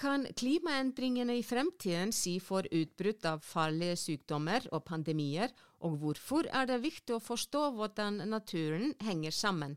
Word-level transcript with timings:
kan 0.00 0.26
klimaendringene 0.36 1.34
i 1.36 1.42
fremtiden 1.44 2.12
si 2.12 2.38
for 2.40 2.64
utbrudd 2.72 3.26
av 3.28 3.42
farlige 3.44 3.98
sykdommer 4.00 4.64
og 4.72 4.86
pandemier, 4.88 5.50
og 5.84 5.98
hvorfor 6.00 6.46
er 6.56 6.68
det 6.70 6.78
viktig 6.80 7.18
å 7.18 7.20
forstå 7.20 7.66
hvordan 7.76 8.22
naturen 8.30 8.94
henger 9.04 9.34
sammen? 9.36 9.74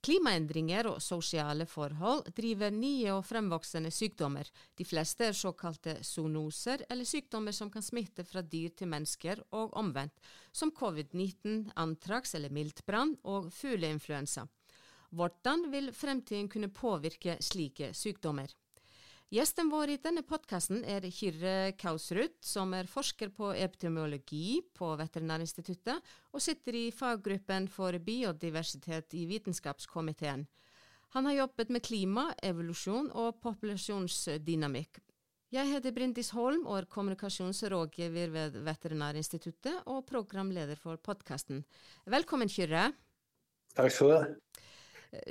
Klimaendringer 0.00 0.86
og 0.88 1.02
sosiale 1.04 1.66
forhold 1.68 2.30
driver 2.36 2.72
nye 2.72 3.10
og 3.12 3.26
fremvoksende 3.28 3.90
sykdommer. 3.92 4.48
De 4.78 4.86
fleste 4.88 5.26
er 5.26 5.36
såkalte 5.36 5.98
zoonoser, 6.06 6.86
eller 6.88 7.04
sykdommer 7.04 7.52
som 7.52 7.68
kan 7.74 7.84
smitte 7.84 8.24
fra 8.24 8.40
dyr 8.40 8.72
til 8.78 8.88
mennesker 8.88 9.42
og 9.58 9.74
omvendt, 9.76 10.14
som 10.52 10.72
covid-19, 10.72 11.74
antrax 11.76 12.38
eller 12.38 12.54
miltbrann 12.54 13.18
og 13.28 13.50
fugleinfluensa. 13.52 14.46
Hvordan 15.12 15.68
vil 15.74 15.92
fremtiden 15.92 16.48
kunne 16.48 16.72
påvirke 16.72 17.36
slike 17.44 17.90
sykdommer? 17.92 18.48
Gjesten 19.28 19.68
vår 19.68 19.90
i 19.92 19.96
denne 20.00 20.22
podkasten 20.24 20.78
er 20.88 21.04
Kyrre 21.12 21.74
Kausrud, 21.76 22.38
som 22.40 22.70
er 22.72 22.86
forsker 22.88 23.28
på 23.36 23.50
epidemiologi 23.52 24.62
på 24.72 24.88
Veterinærinstituttet, 24.96 26.00
og 26.32 26.40
sitter 26.40 26.78
i 26.78 26.86
faggruppen 26.96 27.66
for 27.68 27.92
biodiversitet 28.00 29.12
i 29.12 29.26
Vitenskapskomiteen. 29.28 30.46
Han 31.12 31.28
har 31.28 31.36
jobbet 31.42 31.74
med 31.76 31.84
klima, 31.84 32.24
evolusjon 32.40 33.10
og 33.12 33.36
populasjonsdynamikk. 33.44 35.02
Jeg 35.52 35.74
heter 35.74 35.92
Brindis 35.92 36.32
Holm 36.32 36.64
og 36.64 36.78
er 36.78 36.88
kommunikasjonsrådgiver 36.96 38.32
ved 38.32 38.56
Veterinærinstituttet 38.64 39.84
og 39.92 40.06
programleder 40.08 40.80
for 40.80 40.96
podkasten. 40.96 41.66
Velkommen, 42.08 42.48
Kyrre. 42.48 42.94
Takk 43.76 43.92
skal 43.92 44.08
du 44.08 44.16
ha. 44.16 44.24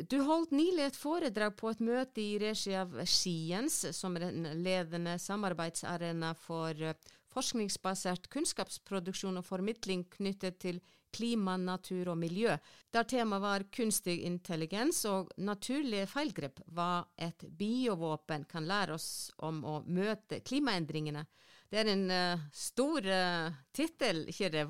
Du 0.10 0.18
holdt 0.26 0.56
nylig 0.58 0.88
et 0.88 0.98
foredrag 0.98 1.54
på 1.58 1.70
et 1.70 1.82
møte 1.86 2.22
i 2.22 2.38
regi 2.42 2.74
av 2.74 2.96
Skiens, 3.06 3.84
som 3.94 4.16
er 4.18 4.32
en 4.32 4.48
ledende 4.66 5.18
samarbeidsarena 5.22 6.32
for 6.42 6.82
eh, 6.82 6.98
forskningsbasert 7.34 8.26
kunnskapsproduksjon 8.34 9.38
og 9.38 9.46
formidling 9.46 10.08
knyttet 10.18 10.58
til 10.64 10.80
klima, 11.14 11.56
natur 11.58 12.10
og 12.12 12.18
miljø, 12.20 12.56
der 12.94 13.06
temaet 13.08 13.44
var 13.44 13.66
kunstig 13.74 14.18
intelligens 14.28 15.04
og 15.10 15.30
naturlige 15.38 16.10
feilgrep, 16.10 16.60
hva 16.74 17.06
et 17.16 17.46
biovåpen 17.48 18.48
kan 18.50 18.68
lære 18.68 18.98
oss 18.98 19.30
om 19.46 19.62
å 19.66 19.80
møte 19.86 20.42
klimaendringene. 20.46 21.24
Det 21.70 21.80
er 21.82 21.92
en 21.92 22.06
uh, 22.12 22.44
stor 22.56 23.08
uh, 23.08 23.56
tittel, 23.76 24.26
Kyrre. 24.32 24.64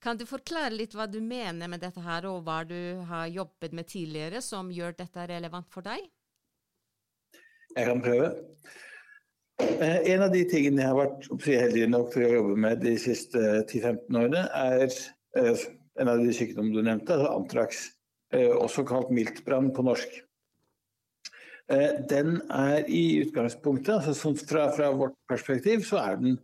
Kan 0.00 0.18
du 0.18 0.24
forklare 0.26 0.76
litt 0.76 0.94
hva 0.94 1.08
du 1.10 1.18
mener 1.20 1.70
med 1.70 1.82
dette 1.82 2.02
her, 2.02 2.26
og 2.30 2.44
hva 2.46 2.60
du 2.66 3.02
har 3.08 3.26
jobbet 3.26 3.74
med 3.74 3.88
tidligere 3.90 4.42
som 4.44 4.70
gjør 4.70 4.94
dette 5.00 5.26
relevant 5.30 5.66
for 5.74 5.86
deg? 5.86 6.04
Jeg 7.74 7.86
kan 7.88 8.02
prøve. 8.02 8.30
Eh, 9.58 10.12
en 10.14 10.22
av 10.22 10.30
de 10.30 10.44
tingene 10.46 10.84
jeg 10.84 10.92
har 10.92 10.98
vært 11.00 11.48
heldig 11.50 11.88
nok 11.90 12.12
til 12.14 12.26
å 12.28 12.34
jobbe 12.36 12.54
med 12.62 12.82
de 12.84 12.94
siste 13.02 13.42
10-15 13.64 14.20
årene, 14.20 14.44
er 14.54 14.86
eh, 14.86 15.66
en 15.98 16.10
av 16.12 16.22
de 16.22 16.34
sykdommene 16.34 16.78
du 16.78 16.86
nevnte, 16.86 17.16
altså 17.16 17.34
antrax. 17.34 17.82
Eh, 18.34 18.52
også 18.54 18.86
kalt 18.86 19.10
miltbrann 19.14 19.72
på 19.74 19.86
norsk. 19.86 20.22
Den 22.08 22.38
er 22.48 22.86
i 22.88 23.18
utgangspunktet, 23.26 24.06
altså 24.08 24.30
fra, 24.40 24.70
fra, 24.72 24.86
vårt 24.96 25.18
perspektiv, 25.28 25.82
så 25.84 25.98
er 26.00 26.14
den 26.16 26.38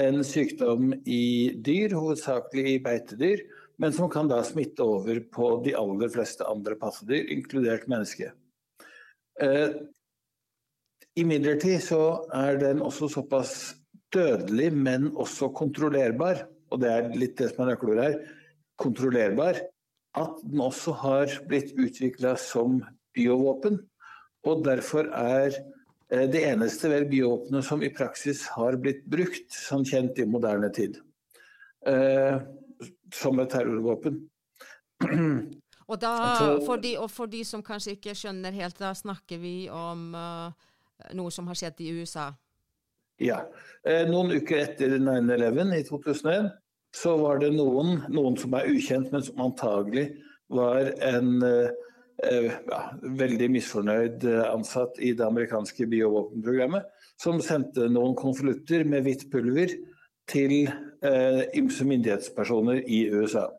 en 0.00 0.22
sykdom 0.26 0.92
i 1.08 1.52
dyr, 1.64 1.94
hovedsakelig 1.96 2.74
i 2.74 2.80
beitedyr, 2.84 3.44
men 3.80 3.92
som 3.92 4.10
kan 4.12 4.28
da 4.30 4.42
smitte 4.44 4.84
over 4.84 5.20
på 5.32 5.50
de 5.64 5.74
aller 5.76 6.10
fleste 6.12 6.46
andre 6.48 6.76
passedyr, 6.80 7.28
inkludert 7.32 7.88
menneske. 7.90 8.32
Eh, 9.42 9.76
Imidlertid 11.16 11.80
så 11.80 12.28
er 12.36 12.58
den 12.60 12.82
også 12.84 13.08
såpass 13.08 13.52
dødelig, 14.12 14.68
men 14.72 15.08
også 15.16 15.48
kontrollerbar, 15.56 16.44
og 16.72 16.82
det 16.82 16.90
er 16.92 17.14
litt 17.16 17.38
det 17.40 17.52
som 17.52 17.64
er 17.64 17.72
nøkkelordet 17.72 18.04
her, 18.04 18.18
kontrollerbar, 18.80 19.62
at 20.16 20.42
den 20.44 20.60
også 20.60 20.92
har 21.00 21.32
blitt 21.48 21.72
utvikla 21.76 22.34
som 22.40 22.82
biovåpen. 23.16 23.80
Og 24.44 24.64
derfor 24.64 25.08
er 25.16 25.56
det 26.08 26.44
eneste 26.46 26.90
vel 26.90 27.08
biovåpenet 27.10 27.66
som 27.66 27.82
i 27.82 27.90
praksis 27.90 28.44
har 28.54 28.76
blitt 28.78 29.04
brukt, 29.10 29.50
som 29.50 29.84
kjent 29.84 30.18
i 30.22 30.26
moderne 30.26 30.70
tid, 30.74 31.00
eh, 31.86 32.38
som 33.14 33.40
et 33.42 33.50
terrorvåpen. 33.50 34.20
Og, 35.86 36.00
da, 36.02 36.12
for 36.66 36.82
de, 36.82 36.96
og 36.98 37.06
for 37.14 37.30
de 37.30 37.44
som 37.46 37.60
kanskje 37.62 37.92
ikke 37.94 38.14
skjønner 38.18 38.50
helt, 38.56 38.74
da 38.80 38.88
snakker 38.90 39.38
vi 39.38 39.68
om 39.70 40.08
uh, 40.18 40.48
noe 41.14 41.30
som 41.30 41.46
har 41.46 41.54
skjedd 41.54 41.78
i 41.84 41.92
USA? 42.00 42.24
Ja. 43.22 43.36
Eh, 43.86 44.02
noen 44.10 44.34
uker 44.34 44.64
etter 44.64 44.96
9-11 44.98 45.76
i 45.76 45.84
2001 45.86 46.48
så 46.90 47.12
var 47.20 47.38
det 47.38 47.52
noen, 47.54 48.00
noen 48.10 48.34
som 48.34 48.56
er 48.58 48.66
ukjent, 48.72 49.12
men 49.14 49.22
som 49.28 49.44
antagelig 49.46 50.08
var 50.50 50.90
en 51.06 51.30
uh, 51.38 51.70
Eh, 51.70 51.70
ja, 52.16 52.80
veldig 53.02 53.50
misfornøyd 53.52 54.24
eh, 54.24 54.44
ansatt 54.48 54.96
i 55.04 55.12
det 55.16 55.26
amerikanske 55.26 55.86
biovåpenprogrammet, 55.92 56.88
som 57.20 57.42
sendte 57.44 57.90
noen 57.92 58.16
konvolutter 58.16 58.84
med 58.88 59.04
hvitt 59.04 59.26
pulver 59.32 59.74
til 60.30 60.66
eh, 60.66 61.42
ymse 61.56 61.86
myndighetspersoner 61.86 62.82
i 62.88 63.06
USA. 63.12 63.50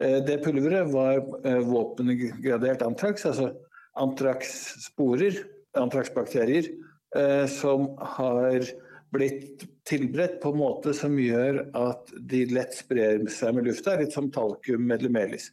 Eh, 0.00 0.18
det 0.24 0.40
pulveret 0.44 0.92
var 0.92 1.20
eh, 1.44 1.60
våpengradert 1.66 2.82
antrax, 2.86 3.26
altså 3.28 3.52
antrax-sporer, 4.00 5.42
antrax-bakterier, 5.78 6.70
eh, 7.16 7.44
som 7.50 7.90
har 8.16 8.64
blitt 9.10 9.66
tilberedt 9.88 10.38
på 10.42 10.52
en 10.52 10.60
måte 10.60 10.94
som 10.94 11.16
gjør 11.18 11.64
at 11.76 12.12
de 12.30 12.44
lett 12.54 12.76
sprer 12.78 13.24
seg 13.32 13.56
med 13.56 13.66
lufta, 13.66 13.98
litt 13.98 14.14
som 14.14 14.30
talkum 14.32 14.90
eller 14.94 15.12
melis. 15.12 15.50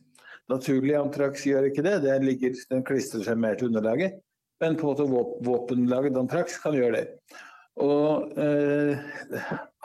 Naturlig 0.51 0.95
antrax 0.95 1.43
gjør 1.47 1.67
ikke 1.69 1.83
det, 1.83 1.97
den, 2.05 2.25
ligger, 2.27 2.55
den 2.71 2.85
klistrer 2.87 3.25
seg 3.25 3.39
mer 3.41 3.57
til 3.59 3.71
underlaget. 3.71 4.21
Men 4.63 4.77
på 4.79 4.93
en 4.93 5.11
måte 5.11 5.43
våpenlaget 5.45 6.17
antrax 6.17 6.57
kan 6.63 6.77
gjøre 6.77 7.01
det. 7.01 7.05
Og 7.83 8.31
eh, 8.41 8.97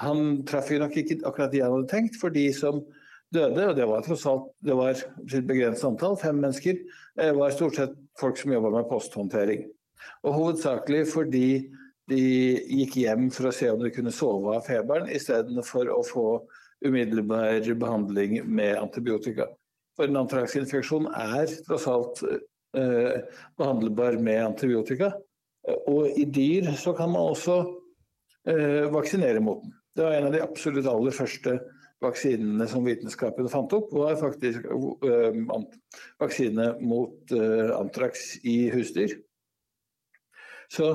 han 0.00 0.22
traff 0.48 0.70
jo 0.72 0.80
nok 0.80 0.94
ikke 0.96 1.18
akkurat 1.28 1.52
de 1.52 1.60
han 1.60 1.74
hadde 1.74 1.90
tenkt, 1.90 2.16
for 2.20 2.32
de 2.32 2.46
som 2.56 2.80
døde, 3.32 3.66
og 3.68 3.76
det 3.76 3.88
var 3.88 4.04
tross 4.06 4.24
alt 4.28 4.48
det 4.64 4.76
var 4.76 4.96
et 4.96 5.36
begrenset 5.48 5.88
antall, 5.90 6.16
fem 6.20 6.40
mennesker, 6.40 6.80
eh, 7.20 7.32
var 7.36 7.52
stort 7.52 7.76
sett 7.76 7.94
folk 8.20 8.40
som 8.40 8.54
jobba 8.54 8.72
med 8.78 8.88
posthåndtering. 8.88 9.66
Og 10.24 10.36
hovedsakelig 10.38 11.04
fordi 11.12 11.46
de 12.10 12.22
gikk 12.80 12.96
hjem 13.02 13.28
for 13.32 13.48
å 13.48 13.54
se 13.54 13.68
om 13.70 13.82
de 13.82 13.92
kunne 13.94 14.12
sove 14.14 14.56
av 14.56 14.66
feberen, 14.66 15.10
istedenfor 15.12 15.90
å 15.92 16.00
få 16.06 16.26
umiddelbar 16.82 17.62
behandling 17.78 18.40
med 18.48 18.76
antibiotika. 18.80 19.46
For 20.02 20.10
en 20.10 20.18
antraksinfeksjon 20.18 21.04
er 21.14 21.50
tross 21.62 21.84
alt 21.86 22.24
eh, 22.26 23.20
behandlbar 23.54 24.16
med 24.18 24.40
antibiotika. 24.42 25.12
Og 25.86 26.16
i 26.18 26.24
dyr 26.26 26.72
så 26.74 26.90
kan 26.98 27.12
man 27.12 27.28
også 27.30 27.60
eh, 28.50 28.88
vaksinere 28.90 29.38
mot 29.38 29.60
den. 29.62 29.76
Det 29.94 30.02
var 30.02 30.16
en 30.16 30.26
av 30.26 30.34
de 30.34 30.40
absolutt 30.42 30.88
aller 30.90 31.14
første 31.14 31.54
vaksinene 32.02 32.66
som 32.66 32.82
vitenskapen 32.82 33.46
fant 33.52 33.76
opp, 33.78 33.92
var 33.94 34.18
faktisk 34.18 34.66
eh, 34.66 35.38
vaksine 36.18 36.66
mot 36.82 37.36
eh, 37.38 37.70
antrax 37.76 38.40
i 38.42 38.56
husdyr. 38.74 39.14
Så, 40.66 40.90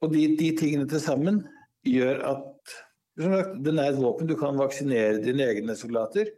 og 0.00 0.16
de, 0.16 0.30
de, 0.40 0.48
tingene 0.56 0.88
til 0.88 1.04
sammen 1.04 1.44
gjør 1.84 2.24
at 2.32 2.76
den 3.20 3.84
er 3.84 3.92
et 3.92 4.00
våpen. 4.00 4.32
Du 4.32 4.38
kan 4.40 4.56
vaksinere 4.56 5.20
dine 5.20 5.44
egne 5.52 5.76
soldater. 5.76 6.32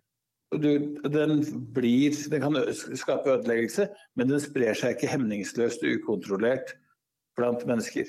Du, 0.49 0.71
den, 1.05 1.43
blir, 1.77 2.15
den 2.33 2.41
kan 2.41 2.57
skape 2.97 3.35
ødeleggelse, 3.35 3.89
men 4.17 4.31
den 4.31 4.41
sprer 4.41 4.77
seg 4.79 4.97
ikke 4.97 5.11
hemningsløst 5.13 5.85
og 5.85 5.99
ukontrollert 5.99 6.73
blant 7.37 7.67
mennesker. 7.69 8.09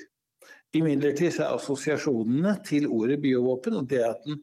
Imidlertid 0.72 1.36
er 1.36 1.50
assosiasjonene 1.52 2.54
til 2.64 2.86
ordet 2.88 3.18
biovåpen 3.20 3.76
og 3.82 3.90
det 3.90 4.00
at 4.06 4.24
den 4.24 4.40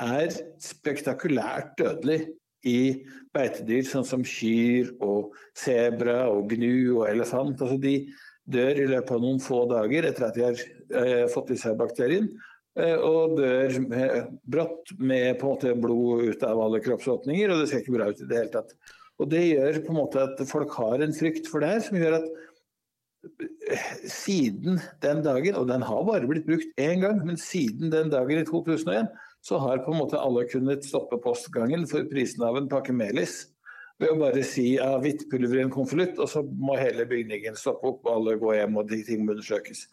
er 0.00 0.32
spektakulært 0.62 1.76
dødelig 1.78 2.22
i 2.66 3.06
beitedyr 3.36 3.84
sånn 3.86 4.06
som 4.08 4.24
kyr 4.26 4.90
og 5.04 5.36
sebra 5.56 6.24
og 6.32 6.50
gnu 6.50 6.98
og 6.98 7.06
elefant. 7.10 7.60
Altså 7.62 7.78
de 7.80 7.96
dør 8.46 8.82
i 8.82 8.88
løpet 8.90 9.14
av 9.14 9.22
noen 9.22 9.40
få 9.42 9.62
dager 9.70 10.08
etter 10.08 10.28
at 10.28 10.36
de 10.36 10.46
har 10.46 10.60
eh, 11.02 11.24
fått 11.32 11.52
i 11.54 11.60
seg 11.60 11.78
bakterien. 11.78 12.28
Eh, 12.76 12.98
og 13.00 13.38
dør 13.38 13.78
med, 13.88 14.32
brått 14.44 14.92
med 15.00 15.38
på 15.40 15.48
en 15.48 15.54
måte 15.54 15.76
blod 15.80 16.26
ut 16.28 16.42
av 16.44 16.60
alle 16.60 16.82
kroppsåpninger, 16.84 17.52
og 17.52 17.62
det 17.62 17.70
ser 17.70 17.80
ikke 17.80 17.94
bra 17.96 18.10
ut 18.10 18.20
i 18.20 18.28
det 18.28 18.40
hele 18.42 18.52
tatt. 18.52 18.74
Og 19.16 19.30
Det 19.32 19.46
gjør 19.46 19.78
på 19.86 19.94
en 19.94 20.00
måte 20.02 20.26
at 20.26 20.42
folk 20.50 20.74
har 20.76 21.00
en 21.00 21.16
frykt 21.16 21.48
for 21.48 21.64
det 21.64 21.70
her, 21.72 21.80
som 21.86 21.96
gjør 21.96 22.18
at 22.18 22.26
eh, 23.72 23.88
siden 24.12 24.82
den 25.00 25.24
dagen, 25.24 25.56
og 25.56 25.70
den 25.72 25.86
har 25.88 26.04
bare 26.04 26.28
blitt 26.28 26.48
brukt 26.48 26.76
én 26.76 27.00
gang, 27.00 27.22
men 27.24 27.40
siden 27.40 27.88
den 27.94 28.12
dagen 28.12 28.42
i 28.42 28.44
2001, 28.44 29.08
så 29.46 29.60
har 29.62 29.80
på 29.80 29.94
en 29.94 30.02
måte 30.02 30.20
alle 30.20 30.44
kunnet 30.50 30.84
stoppe 30.84 31.16
postgangen 31.22 31.86
for 31.88 32.04
prisen 32.10 32.44
av 32.44 32.58
en 32.60 32.68
pakke 32.68 32.92
melis. 32.92 33.46
Ved 33.96 34.12
å 34.12 34.18
bare 34.20 34.42
si 34.44 34.74
ja, 34.74 34.90
hvitt 35.00 35.24
pulver 35.30 35.62
i 35.62 35.64
en 35.64 35.72
konvolutt, 35.72 36.18
og 36.20 36.28
så 36.28 36.42
må 36.44 36.76
hele 36.76 37.08
bygningen 37.08 37.56
stoppe 37.56 37.88
opp, 37.88 38.02
og 38.04 38.18
alle 38.18 38.36
gå 38.42 38.52
hjem 38.58 38.76
og 38.76 38.90
de 38.90 39.00
ting 39.06 39.24
må 39.24 39.32
undersøkes. 39.32 39.86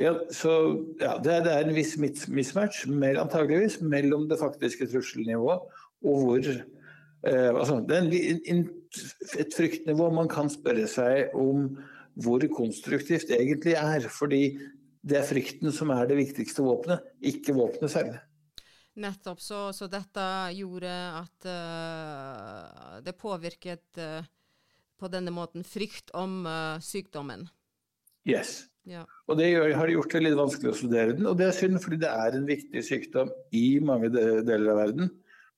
Ja, 0.00 0.14
så 0.32 0.52
ja, 1.00 1.18
det, 1.20 1.32
er, 1.32 1.42
det, 1.44 1.52
er, 1.52 1.66
en 1.68 1.76
viss 1.76 1.96
mismatch 1.98 2.86
antageligvis 2.88 3.80
mellom 3.84 4.30
det 4.30 4.38
faktiske 4.40 4.88
trusselnivået 4.88 5.66
og 6.08 6.22
hvor 6.24 6.40
eh, 6.40 7.50
altså, 7.52 7.80
Det 7.84 7.98
er 7.98 8.38
en, 8.52 8.62
et 9.38 9.56
fryktnivå 9.56 10.08
man 10.16 10.30
kan 10.32 10.48
spørre 10.48 10.86
seg 10.88 11.34
om 11.36 11.68
hvor 12.20 12.44
konstruktivt 12.56 13.28
det 13.28 13.38
egentlig 13.40 13.76
er. 13.76 14.08
Fordi 14.08 14.58
det 15.00 15.20
er 15.20 15.28
frykten 15.28 15.72
som 15.72 15.92
er 15.94 16.08
det 16.08 16.18
viktigste 16.18 16.64
våpenet, 16.64 17.04
ikke 17.20 17.56
våpenet 17.56 17.92
selv. 17.92 18.18
Nettopp. 19.00 19.40
Så, 19.40 19.70
så 19.76 19.88
dette 19.88 20.24
gjorde 20.56 20.90
at 21.20 21.46
uh, 21.48 22.98
det 23.04 23.16
påvirket 23.20 24.00
uh, 24.00 24.20
på 25.00 25.08
denne 25.12 25.32
måten 25.32 25.64
frykt 25.64 26.12
om 26.16 26.42
uh, 26.44 26.80
sykdommen? 26.84 27.46
Yes. 28.28 28.69
Ja. 28.88 29.02
Og 29.28 29.36
det 29.38 29.50
har 29.76 29.92
gjort 29.92 30.14
det 30.14 30.22
litt 30.24 30.38
vanskelig 30.38 30.72
å 30.72 30.78
studere 30.78 31.16
den. 31.16 31.26
Og 31.28 31.36
det 31.38 31.50
er 31.50 31.56
synd, 31.56 31.80
fordi 31.82 32.00
det 32.02 32.10
er 32.10 32.36
en 32.36 32.46
viktig 32.48 32.82
sykdom 32.86 33.32
i 33.56 33.66
mange 33.84 34.10
deler 34.12 34.72
av 34.72 34.80
verden. 34.84 35.10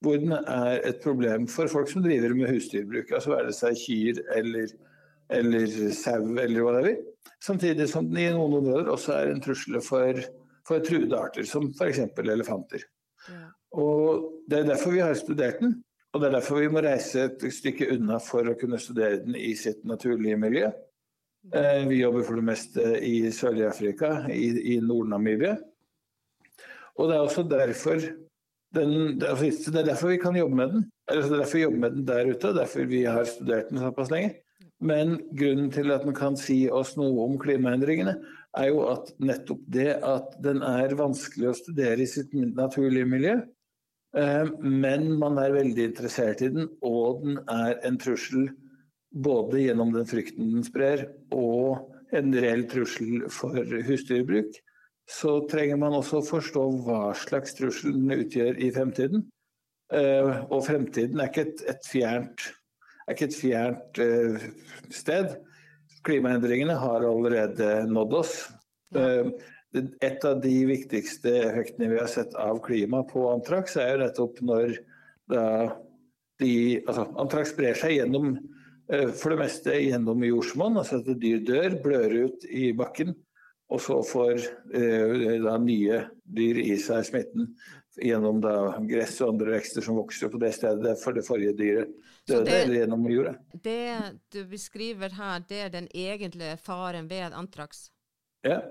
Hvor 0.02 0.19
den 0.19 0.34
er 0.34 0.80
et 0.82 0.98
problem 1.04 1.46
for 1.50 1.70
folk 1.70 1.90
som 1.92 2.02
driver 2.02 2.34
med 2.34 2.50
husdyrbruk. 2.50 3.12
Altså 3.14 3.34
være 3.36 3.52
det 3.52 3.56
seg 3.58 3.78
kyr 3.78 4.20
eller, 4.34 4.74
eller 5.38 5.78
sau 5.94 6.26
eller 6.42 6.58
hva 6.58 6.74
det 6.80 6.96
er. 6.96 7.00
Samtidig 7.42 7.88
som 7.90 8.08
den 8.10 8.20
i 8.24 8.28
noen 8.34 8.58
områder 8.58 8.90
også 8.90 9.14
er 9.14 9.30
en 9.30 9.42
trussel 9.42 9.78
for, 9.82 10.19
for 10.66 10.82
truede 10.82 11.19
arter, 11.19 11.46
som 11.46 11.70
f.eks. 11.70 12.02
elefanter. 12.26 12.84
Ja. 13.30 13.46
Og 13.78 14.28
Det 14.50 14.58
er 14.58 14.69
derfor 14.69 14.92
vi 14.92 15.04
har 15.04 15.14
studert 15.16 15.62
den. 15.62 15.78
Og 16.12 16.20
det 16.20 16.28
er 16.28 16.34
derfor 16.34 16.60
vi 16.60 16.69
må 16.69 16.82
reise 16.84 17.28
et 17.30 17.44
stykke 17.54 17.88
unna 17.94 18.19
for 18.20 18.44
å 18.44 18.56
kunne 18.60 18.80
studere 18.82 19.22
den 19.22 19.38
i 19.38 19.54
sitt 19.56 19.80
naturlige 19.88 20.36
miljø. 20.36 20.69
Eh, 21.50 21.88
vi 21.88 21.98
jobber 21.98 22.22
for 22.22 22.38
det 22.38 22.46
meste 22.46 22.82
i 23.02 23.16
Sør-Afrika, 23.34 24.28
i, 24.30 24.74
i 24.74 24.80
Nord-Namibia. 24.80 25.56
Og 27.00 27.08
det 27.08 27.16
er 27.16 27.24
også 27.24 27.42
derfor 27.50 27.98
den, 28.72 29.18
det 29.20 29.28
er 29.28 29.84
derfor 29.84 30.12
vi 30.12 30.20
kan 30.22 30.36
jobbe 30.38 30.56
med 30.56 30.76
den. 30.76 30.84
Eller 31.10 31.26
det 31.26 31.32
er 31.32 31.42
derfor 31.42 31.58
vi 31.58 31.64
jobber 31.64 31.82
med 31.82 31.96
den 31.96 32.06
der 32.06 32.30
ute, 32.30 32.52
og 32.52 32.60
derfor 32.60 32.86
vi 32.88 33.02
har 33.04 33.26
studert 33.28 33.72
den 33.72 33.82
såpass 33.82 34.12
lenge. 34.14 34.36
Men 34.82 35.18
grunnen 35.38 35.70
til 35.70 35.90
at 35.94 36.06
den 36.06 36.14
kan 36.14 36.38
si 36.38 36.64
oss 36.70 36.94
noe 36.98 37.26
om 37.26 37.36
klimaendringene, 37.42 38.16
er 38.58 38.68
jo 38.68 38.82
at 38.90 39.10
nettopp 39.22 39.60
det 39.72 39.90
at 40.04 40.34
den 40.44 40.62
er 40.66 40.94
vanskelig 40.98 41.50
å 41.50 41.56
studere 41.56 42.02
i 42.02 42.08
sitt 42.10 42.32
naturlige 42.34 43.08
miljø, 43.08 43.36
eh, 44.18 44.50
men 44.62 45.06
man 45.20 45.38
er 45.42 45.54
veldig 45.54 45.86
interessert 45.90 46.42
i 46.44 46.50
den, 46.54 46.68
og 46.84 47.22
den 47.24 47.38
er 47.50 47.78
en 47.86 47.98
trussel 48.02 48.50
både 49.12 49.60
gjennom 49.60 49.92
den 49.92 50.08
frykten 50.08 50.54
den 50.56 50.64
sprer, 50.66 51.06
og 51.34 51.92
en 52.16 52.32
reell 52.36 52.64
trussel 52.68 53.26
for 53.32 53.56
husdyrbruk, 53.86 54.56
så 55.08 55.40
trenger 55.50 55.80
man 55.80 55.96
også 55.96 56.22
forstå 56.24 56.64
hva 56.86 57.00
slags 57.18 57.56
trussel 57.58 57.96
den 57.96 58.12
utgjør 58.22 58.60
i 58.62 58.70
fremtiden. 58.74 59.26
Eh, 59.92 60.30
og 60.48 60.64
fremtiden 60.68 61.20
er 61.20 61.32
ikke 61.32 61.46
et, 61.48 61.64
et 61.68 61.88
fjernt, 61.88 62.46
ikke 63.10 63.28
et 63.28 63.36
fjernt 63.36 63.98
uh, 64.00 64.44
sted. 64.94 65.34
Klimaendringene 66.06 66.76
har 66.78 67.04
allerede 67.04 67.82
nådd 67.90 68.14
oss. 68.22 68.36
Uh, 68.94 69.34
et 69.74 70.24
av 70.28 70.40
de 70.44 70.54
viktigste 70.68 71.32
effektene 71.42 71.90
vi 71.90 72.00
har 72.00 72.08
sett 72.12 72.32
av 72.38 72.60
klima 72.64 73.02
på 73.08 73.26
antraks, 73.32 73.76
er 73.80 73.94
jo 73.94 74.02
nettopp 74.04 74.40
når 74.44 74.74
de, 75.32 76.50
altså, 76.82 77.06
antraks 77.22 77.54
sprer 77.54 77.78
seg 77.80 77.94
gjennom 77.96 78.34
Eh, 78.36 78.51
for 78.92 79.32
det 79.32 79.40
meste 79.40 79.76
gjennom 79.80 80.24
jordsmonn, 80.26 80.80
altså 80.80 81.00
at 81.00 81.12
dyr 81.20 81.44
dør, 81.46 81.76
blør 81.84 82.16
ut 82.26 82.48
i 82.48 82.72
bakken. 82.76 83.14
Og 83.72 83.80
så 83.80 84.02
får 84.04 84.34
eh, 84.76 85.38
da 85.40 85.54
nye 85.60 86.02
dyr 86.28 86.58
i 86.60 86.74
seg 86.80 87.06
smitten 87.08 87.54
gjennom 88.00 88.40
da 88.40 88.54
gress 88.88 89.18
og 89.20 89.34
andre 89.34 89.56
vekster 89.56 89.84
som 89.84 89.98
vokser 90.00 90.32
på 90.32 90.40
det 90.40 90.52
stedet 90.56 90.92
for 91.00 91.16
det 91.16 91.24
forrige 91.26 91.56
dyret 91.56 91.90
døde, 92.28 92.44
det, 92.48 92.58
eller 92.62 92.78
gjennom 92.80 93.08
jorda. 93.10 93.34
Det 93.64 93.96
du 94.32 94.44
beskriver 94.48 95.16
her, 95.18 95.42
det 95.48 95.64
er 95.66 95.74
den 95.74 95.88
egentlige 95.88 96.56
faren 96.60 97.08
ved 97.10 97.36
antrax? 97.36 97.88
Ja. 98.44 98.62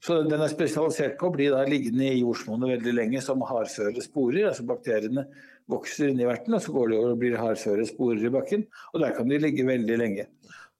Så 0.00 0.22
den 0.24 0.40
er 0.40 0.48
spesialisert 0.48 1.18
på 1.20 1.28
å 1.28 1.34
bli 1.34 1.50
da 1.52 1.60
liggende 1.68 2.06
i 2.08 2.22
jordsmonnet 2.22 2.78
veldig 2.78 2.94
lenge 2.94 3.20
som 3.24 3.44
hardføre 3.44 4.00
sporer. 4.04 4.48
altså 4.48 4.64
Bakteriene 4.68 5.26
vokser 5.70 6.10
inni 6.10 6.24
i 6.24 6.28
verten, 6.28 6.56
og 6.56 6.62
så 6.62 6.74
går 6.74 6.90
de 6.90 6.98
over 7.00 7.14
og 7.14 7.20
blir 7.22 7.36
hardføre 7.40 7.86
sporer 7.88 8.26
i 8.26 8.32
bakken. 8.32 8.64
Og 8.92 9.02
der 9.02 9.14
kan 9.16 9.30
de 9.30 9.40
ligge 9.40 9.66
veldig 9.66 9.98
lenge. 10.00 10.26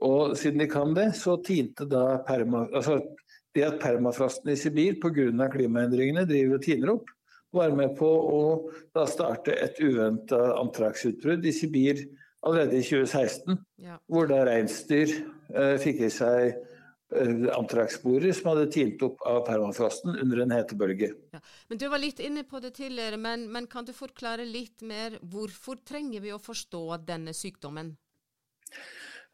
Og 0.05 0.35
siden 0.37 0.61
de 0.61 0.69
kan 0.69 0.95
det, 0.97 1.13
så 1.17 1.39
tinte 1.45 1.87
da 1.89 2.19
perma, 2.27 2.67
altså 2.75 2.99
det 3.55 3.65
at 3.65 3.79
permafrosten 3.83 4.51
i 4.53 4.59
Sibir 4.59 4.99
pga. 5.01 5.49
klimaendringene 5.53 6.27
driver 6.27 6.59
og 6.59 6.65
tiner 6.65 6.95
opp, 6.97 7.13
var 7.55 7.71
med 7.71 7.95
på 7.95 8.09
å 8.09 8.41
da 8.97 9.07
starte 9.07 9.55
et 9.55 9.79
uventa 9.79 10.57
antraksutbrudd 10.59 11.47
i 11.47 11.53
Sibir 11.55 12.03
allerede 12.45 12.81
i 12.81 12.83
2016. 12.83 13.61
Ja. 13.79 13.99
Hvor 14.11 14.27
da 14.29 14.43
reinsdyr 14.49 15.13
eh, 15.55 15.77
fikk 15.81 16.03
i 16.09 16.11
seg 16.13 16.59
Eh, 17.13 18.33
som 18.33 18.49
hadde 18.49 18.71
tint 18.73 19.03
opp 19.03 19.21
av 19.29 19.43
permafrosten 19.47 20.17
under 20.23 20.41
en 20.43 20.55
hetebølge. 20.55 21.13
Ja. 21.33 21.41
Men 21.69 21.79
Du 21.79 21.89
var 21.89 21.99
litt 21.99 22.21
inne 22.21 22.45
på 22.45 22.61
det 22.61 22.75
tidligere, 22.79 23.17
men, 23.17 23.47
men, 23.53 23.67
kan 23.67 23.85
du 23.85 23.93
forklare 23.93 24.45
litt 24.45 24.83
mer 24.83 25.19
hvorfor 25.21 25.77
trenger 25.85 26.25
vi 26.25 26.33
å 26.33 26.41
forstå 26.41 26.83
denne 27.07 27.35
sykdommen? 27.37 27.95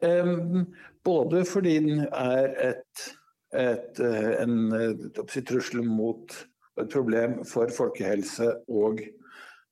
Um, 0.01 0.67
både 1.05 1.45
fordi 1.45 1.77
den 1.79 2.05
er 2.09 2.53
et, 2.71 3.07
et, 3.53 3.99
eh, 3.99 4.31
en 4.41 4.73
et 4.75 5.35
trussel 5.47 5.85
mot 5.85 6.37
et 6.81 6.89
problem 6.89 7.41
for 7.45 7.69
folkehelse 7.71 8.47
og 8.67 9.03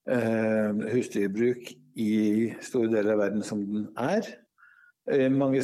uh, 0.09 0.71
husdyrbruk 0.93 1.71
i 1.99 2.53
store 2.61 2.91
deler 2.93 3.15
av 3.15 3.25
verden 3.25 3.43
som 3.45 3.65
den 3.65 3.89
er. 3.97 4.27
Eh, 5.07 5.29
mange, 5.31 5.61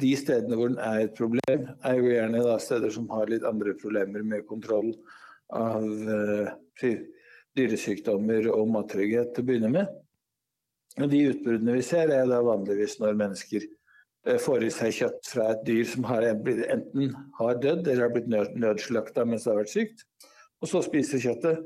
de 0.00 0.10
stedene 0.18 0.56
hvor 0.58 0.72
den 0.72 0.80
er 0.82 1.04
et 1.04 1.16
problem, 1.18 1.68
er 1.86 1.98
jo 1.98 2.10
gjerne 2.10 2.42
da, 2.46 2.56
steder 2.62 2.92
som 2.94 3.08
har 3.12 3.30
litt 3.30 3.46
andre 3.46 3.74
problemer 3.78 4.24
med 4.26 4.46
kontroll 4.48 4.90
av 5.54 5.84
uh, 5.84 6.88
dyresykdommer 7.56 8.50
og 8.52 8.68
mattrygghet 8.74 9.30
til 9.32 9.44
å 9.44 9.48
begynne 9.48 9.70
med. 9.72 9.92
Og 10.98 11.08
de 11.12 11.22
utbruddene 11.30 11.76
vi 11.78 11.84
ser, 11.86 12.10
er 12.12 12.26
da 12.28 12.40
vanligvis 12.44 12.98
når 13.00 13.16
mennesker 13.20 13.64
uh, 13.64 14.36
får 14.42 14.66
i 14.66 14.72
seg 14.74 14.96
kjøtt 14.98 15.30
fra 15.30 15.50
et 15.54 15.62
dyr 15.68 15.86
som 15.88 16.08
har, 16.10 16.26
enten 16.26 17.14
har 17.38 17.62
dødd 17.62 17.86
eller 17.86 18.06
har 18.08 18.14
blitt 18.16 18.30
nød, 18.32 18.56
nødslakta 18.60 19.24
mens 19.28 19.46
det 19.46 19.54
har 19.54 19.60
vært 19.62 19.74
sykt, 19.76 20.04
og 20.58 20.72
så 20.72 20.82
spiser 20.82 21.22
kjøttet 21.22 21.62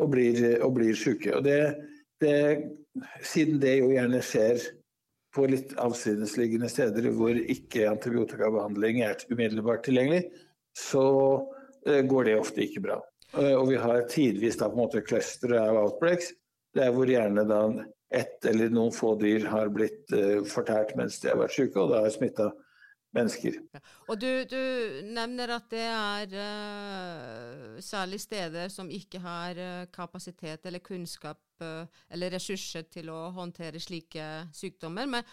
og 0.00 0.10
blir, 0.12 0.40
blir 0.76 0.96
syke. 0.96 1.36
Og 1.36 1.44
det, 1.44 1.60
det, 2.24 2.38
siden 3.24 3.60
det 3.60 3.78
jo 3.82 3.92
gjerne 3.92 4.24
skjer 4.24 4.64
på 5.34 5.46
litt 5.50 5.74
avsidesliggende 5.82 6.68
steder 6.70 7.08
hvor 7.16 7.34
ikke 7.36 7.88
antibiotikabehandling 7.90 9.02
er 9.06 9.18
umiddelbart 9.30 9.84
tilgjengelig, 9.86 10.28
så 10.78 11.06
eh, 11.88 12.02
går 12.06 12.30
det 12.30 12.38
ofte 12.38 12.64
ikke 12.64 12.84
bra. 12.86 13.00
Eh, 13.34 13.54
og 13.54 13.68
vi 13.72 13.80
har 13.80 14.06
tidvis 14.10 14.58
da 14.60 14.70
på 14.70 14.78
en 14.78 14.84
måte 14.84 15.02
clustere 15.06 15.62
av 15.62 15.80
outbreaks, 15.82 16.32
der 16.74 16.94
hvor 16.94 17.10
gjerne 17.10 17.46
da 17.48 17.64
ett 18.14 18.46
eller 18.46 18.70
noen 18.70 18.94
få 18.94 19.14
dyr 19.18 19.46
har 19.50 19.70
blitt 19.74 20.12
uh, 20.14 20.42
fortært 20.46 20.92
mens 20.98 21.16
de 21.22 21.32
har 21.32 21.38
vært 21.40 21.54
syke, 21.56 21.80
og 21.82 21.90
da 21.90 22.04
har 22.04 22.12
smitta 22.14 22.52
mennesker. 23.14 23.56
Og 24.08 24.18
du, 24.20 24.28
du, 24.48 24.60
nevner 25.14 25.54
at 25.56 25.68
det 25.72 25.84
er 25.86 26.34
uh, 26.34 27.78
særlig 27.82 28.20
steder 28.22 28.72
som 28.72 28.90
ikke 28.90 29.20
har 29.22 29.58
uh, 29.58 29.86
kapasitet 29.94 30.66
eller 30.66 30.82
kunnskap 30.84 31.40
uh, 31.62 31.86
eller 32.10 32.34
ressurser 32.34 32.86
til 32.90 33.10
å 33.14 33.28
håndtere 33.36 33.82
slike 33.82 34.26
sykdommer. 34.54 35.08
Men 35.10 35.26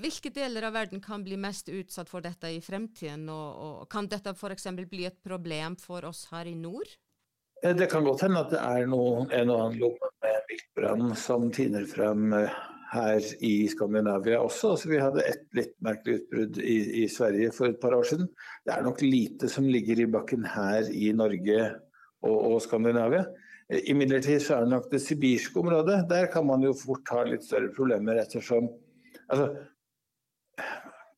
hvilke 0.00 0.28
deler 0.34 0.66
av 0.68 0.74
verden 0.76 1.00
kan 1.00 1.22
bli 1.24 1.38
mest 1.40 1.70
utsatt 1.72 2.10
for 2.10 2.24
dette 2.24 2.50
i 2.52 2.60
fremtiden? 2.64 3.28
Og, 3.32 3.62
og 3.64 3.88
kan 3.92 4.10
dette 4.10 4.34
f.eks. 4.34 4.68
bli 4.84 5.06
et 5.08 5.22
problem 5.24 5.78
for 5.80 6.04
oss 6.10 6.26
her 6.34 6.50
i 6.50 6.56
nord? 6.58 6.90
Det 7.64 7.88
kan 7.88 8.04
godt 8.04 8.26
hende 8.26 8.42
at 8.44 8.50
det 8.52 8.60
er 8.60 8.90
noe, 8.92 9.24
en 9.32 9.50
og 9.54 9.62
annen 9.62 9.80
lomme 9.80 10.10
med 10.20 10.50
viltbrann 10.50 11.14
som 11.16 11.48
tiner 11.54 11.86
frem 11.88 12.34
her 12.94 13.26
i 13.44 13.52
Skandinavia 13.70 14.40
også. 14.42 14.74
Altså, 14.74 14.90
vi 14.90 15.00
hadde 15.02 15.24
et 15.26 15.44
litt 15.56 15.74
merkelig 15.84 16.20
utbrudd 16.20 16.60
i, 16.62 16.76
i, 17.02 17.08
Sverige 17.10 17.52
for 17.54 17.70
et 17.70 17.80
par 17.82 17.96
år 17.96 18.06
siden. 18.08 18.30
Det 18.64 18.74
er 18.74 18.86
nok 18.86 19.02
lite 19.04 19.50
som 19.52 19.68
ligger 19.70 20.04
i 20.04 20.10
bakken 20.10 20.46
her 20.54 20.88
i 20.92 21.10
Norge 21.16 21.58
og, 22.24 22.38
og 22.38 22.56
Skandinavia. 22.64 23.26
Imidlertid 23.90 24.42
så 24.44 24.58
er 24.58 24.64
det 24.64 24.74
nok 24.74 24.90
det 24.92 25.00
sibirske 25.02 25.60
området. 25.60 26.02
Der 26.10 26.28
kan 26.32 26.46
man 26.46 26.64
jo 26.66 26.74
fort 26.76 27.14
ha 27.14 27.22
litt 27.28 27.46
større 27.46 27.72
problemer 27.74 28.20
ettersom 28.20 28.68
altså, 29.32 29.52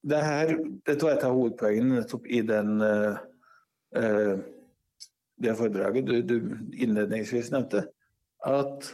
det 0.06 0.21
her, 0.23 0.52
Dette 0.87 1.02
var 1.02 1.16
et 1.16 1.25
av 1.26 1.35
hovedpoengene 1.35 1.99
nettopp 1.99 2.28
i 2.30 2.42
den 2.47 2.76
uh, 2.78 3.16
uh, 3.99 4.37
det 5.42 5.56
foredraget 5.59 6.06
du, 6.06 6.14
du 6.23 6.37
innledningsvis 6.78 7.50
nevnte. 7.52 7.83
At 8.47 8.92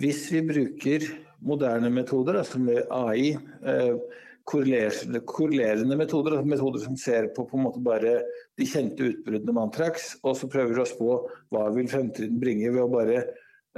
hvis 0.00 0.26
vi 0.32 0.42
bruker 0.46 1.06
moderne 1.44 1.90
metoder, 1.92 2.40
altså 2.40 2.60
AI, 2.90 3.34
eh, 3.66 4.20
korrelerende, 4.44 5.96
metoder, 5.96 6.36
altså 6.36 6.50
metoder 6.50 6.82
som 6.82 6.96
ser 7.00 7.30
på, 7.36 7.46
på 7.48 7.72
bare 7.84 8.18
de 8.58 8.66
kjente 8.68 9.06
utbruddene 9.06 9.54
med 9.54 9.62
antrax, 9.68 10.14
og 10.22 10.36
så 10.36 10.50
prøver 10.52 10.74
vi 10.74 10.82
å 10.82 10.88
spå 10.88 11.14
hva 11.54 11.68
vil 11.76 11.88
fremtiden 11.90 12.40
bringe 12.42 12.72
ved 12.74 12.82
å 12.82 12.90
bare 12.92 13.22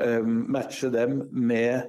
um, 0.00 0.42
matche 0.52 0.90
dem 0.94 1.20
med 1.30 1.86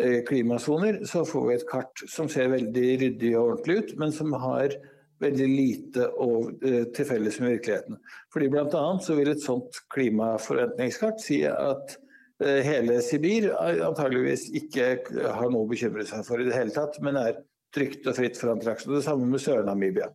uh, 0.00 0.20
klimasoner. 0.26 1.02
Så 1.06 1.22
får 1.28 1.46
vi 1.46 1.56
et 1.58 1.68
kart 1.70 2.04
som 2.10 2.30
ser 2.32 2.50
veldig 2.54 2.88
ryddig 3.04 3.32
og 3.36 3.52
ordentlig 3.52 3.78
ut, 3.78 3.94
men 4.02 4.14
som 4.14 4.34
har 4.42 4.74
veldig 5.22 5.46
lite 5.48 6.08
og, 6.20 6.58
til 6.60 7.06
felles 7.08 7.38
med 7.40 7.54
virkeligheten. 7.54 7.96
Fordi 8.34 8.50
bl.a. 8.52 8.82
så 9.00 9.14
vil 9.16 9.30
et 9.32 9.40
sånt 9.40 9.78
klimaforventningskart 9.94 11.22
si 11.24 11.38
at 11.48 11.96
hele 12.40 12.98
Sibir 13.00 13.48
antageligvis 13.56 14.50
ikke 14.58 14.88
har 15.16 15.48
noe 15.48 15.64
å 15.64 15.70
bekymre 15.70 16.04
seg 16.08 16.24
for 16.26 16.42
i 16.42 16.48
det 16.48 16.56
hele 16.56 16.74
tatt, 16.74 16.98
men 17.04 17.16
er 17.20 17.38
trygt 17.74 18.06
og 18.08 18.16
fritt 18.18 18.36
for 18.40 18.52
antraks. 18.52 18.84
Det 18.88 19.04
samme 19.04 19.28
med 19.30 19.40
Sør-Namibia. 19.42 20.10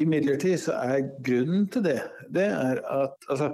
Imidlertid 0.00 0.58
så 0.60 0.76
er 0.80 1.06
grunnen 1.24 1.68
til 1.72 1.84
det, 1.84 1.98
det 2.32 2.48
er 2.48 2.80
at 2.84 3.28
altså, 3.30 3.52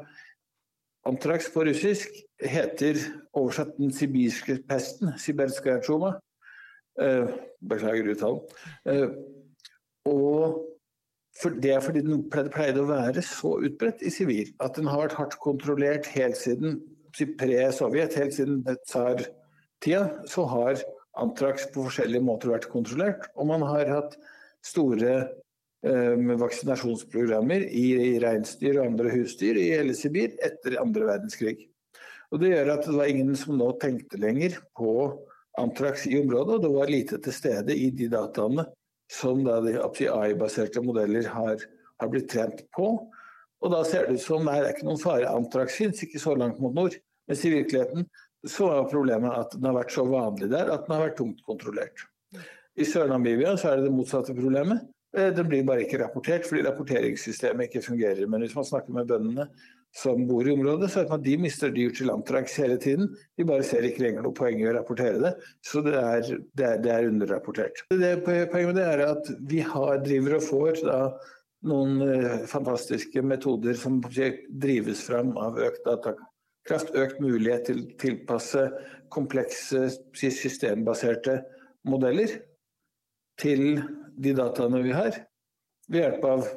antraks 1.08 1.50
på 1.54 1.66
russisk 1.66 2.14
heter 2.38 2.98
oversatt 3.36 3.74
den 3.78 3.92
sibirske 3.94 4.60
pesten, 4.68 5.14
sibirskaja 5.18 5.82
tsjuma. 5.82 6.14
Eh, 6.98 7.30
beklager 7.70 8.10
uttalen. 8.10 8.40
Eh, 8.86 9.10
og 10.10 10.64
for 11.38 11.54
det 11.62 11.72
er 11.74 11.82
fordi 11.84 12.02
den 12.02 12.24
pleide 12.30 12.82
å 12.82 12.88
være 12.88 13.22
så 13.22 13.54
utbredt 13.62 14.02
i 14.02 14.10
Sibir 14.10 14.48
at 14.64 14.74
den 14.78 14.88
har 14.90 15.04
vært 15.04 15.18
hardt 15.18 15.36
kontrollert 15.42 16.08
helt 16.10 16.38
siden 16.40 16.80
pre-Sovjet, 17.26 18.14
helt 18.20 18.36
siden 18.36 18.62
tsar-tida, 18.86 20.04
så 20.30 20.46
har 20.52 20.82
Antrax 21.18 21.66
på 21.74 21.82
forskjellige 21.88 22.22
måter 22.22 22.52
vært 22.52 22.68
kontrollert. 22.70 23.26
Og 23.34 23.48
man 23.50 23.64
har 23.66 23.90
hatt 23.90 24.14
store 24.64 25.14
eh, 25.82 26.28
vaksinasjonsprogrammer 26.42 27.64
i, 27.66 27.86
i 28.12 28.12
reinsdyr 28.22 28.78
og 28.78 28.92
andre 28.92 29.14
husdyr 29.16 29.58
i 29.58 29.72
hele 29.72 29.96
Sibir 29.98 30.36
etter 30.46 30.78
andre 30.82 31.10
verdenskrig. 31.10 31.66
Og 32.30 32.42
Det 32.42 32.52
gjør 32.52 32.74
at 32.74 32.86
det 32.86 32.94
var 32.94 33.10
ingen 33.10 33.36
som 33.40 33.56
nå 33.58 33.72
tenkte 33.82 34.20
lenger 34.20 34.58
på 34.76 34.92
antrax 35.58 36.06
i 36.06 36.18
området, 36.20 36.58
og 36.58 36.62
det 36.62 36.72
var 36.74 36.92
lite 36.92 37.18
til 37.24 37.34
stede 37.34 37.74
i 37.74 37.88
de 37.90 38.06
dataene 38.12 38.68
som 39.10 39.40
da 39.46 39.58
de 39.64 39.78
AI-baserte 39.80 40.82
modeller 40.84 41.26
har, 41.32 41.62
har, 41.98 42.10
blitt 42.12 42.28
trent 42.30 42.60
på. 42.76 42.90
Og 43.58 43.72
da 43.72 43.80
ser 43.86 44.06
det 44.06 44.18
ut 44.18 44.22
som 44.22 44.44
det 44.46 44.54
er 44.54 44.68
ikke 44.70 44.86
noen 44.86 45.00
fare. 45.00 45.30
Antrax 45.32 45.78
fins 45.80 46.02
ikke 46.04 46.20
så 46.22 46.36
langt 46.38 46.60
mot 46.62 46.76
nord. 46.76 46.94
Mens 47.28 47.44
i 47.44 47.54
virkeligheten 47.54 48.06
så 48.48 48.70
er 48.74 48.90
problemet 48.90 49.34
at 49.34 49.56
den 49.56 49.66
har 49.68 49.80
vært 49.80 49.94
så 49.94 50.04
vanlig 50.08 50.50
der 50.52 50.70
at 50.72 50.86
den 50.86 50.94
har 50.94 51.08
vært 51.08 51.18
tungt 51.20 51.42
kontrollert. 51.46 52.06
I 52.78 52.86
Sør-Namibia 52.86 53.56
så 53.58 53.72
er 53.72 53.80
det 53.80 53.88
det 53.88 53.96
motsatte 53.96 54.36
problemet. 54.36 54.84
Eh, 55.16 55.32
den 55.34 55.48
blir 55.48 55.66
bare 55.66 55.82
ikke 55.86 55.98
rapportert 56.02 56.46
fordi 56.46 56.62
rapporteringssystemet 56.66 57.68
ikke 57.68 57.82
fungerer. 57.88 58.28
Men 58.30 58.44
hvis 58.44 58.54
man 58.56 58.68
snakker 58.68 58.94
med 58.94 59.08
bøndene 59.10 59.48
som 59.96 60.26
bor 60.28 60.46
i 60.46 60.52
området, 60.52 60.90
så 60.92 61.00
vet 61.00 61.10
man 61.10 61.22
at 61.22 61.26
de 61.26 61.36
mister 61.40 61.72
dyr 61.74 61.94
til 61.96 62.12
antrax 62.12 62.58
hele 62.60 62.76
tiden. 62.80 63.08
De 63.40 63.46
bare 63.48 63.66
ser 63.66 63.86
ikke 63.88 64.04
lenger 64.04 64.22
noe 64.26 64.36
poeng 64.36 64.60
i 64.60 64.68
å 64.68 64.76
rapportere 64.76 65.18
det, 65.22 65.32
så 65.64 65.82
det 65.82 65.96
er, 65.96 66.30
det 66.60 66.66
er, 66.68 66.78
det 66.84 66.92
er 66.92 67.08
underrapportert. 67.08 67.82
Det 67.90 68.12
poenget 68.26 68.68
med 68.68 68.78
det 68.78 68.86
er 68.86 69.04
at 69.08 69.32
vi 69.48 69.62
har, 69.64 69.98
driver 70.04 70.36
og 70.38 70.44
får 70.44 70.82
da, 70.84 70.98
noen 71.66 72.02
uh, 72.04 72.34
fantastiske 72.46 73.24
metoder 73.26 73.74
som 73.80 73.96
drives 74.04 75.00
fram 75.08 75.32
av 75.40 75.58
økt 75.58 75.88
data 75.88 76.14
kraft 76.68 76.94
økt 76.96 77.20
mulighet 77.24 77.68
til 77.68 77.82
å 77.82 77.96
tilpasse 78.00 78.64
komplekse 79.12 79.86
systembaserte 80.14 81.40
modeller 81.88 82.34
til 83.40 83.80
de 84.18 84.34
dataene 84.36 84.82
vi 84.84 84.94
har, 84.96 85.22
ved 85.88 86.02
hjelp 86.02 86.26
av 86.28 86.48